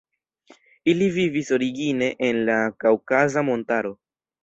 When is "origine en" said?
1.59-2.43